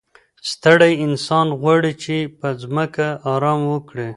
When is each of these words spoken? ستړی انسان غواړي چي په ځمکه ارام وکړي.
ستړی 0.51 0.93
انسان 1.05 1.47
غواړي 1.61 1.93
چي 2.03 2.17
په 2.39 2.47
ځمکه 2.61 3.07
ارام 3.33 3.61
وکړي. 3.71 4.09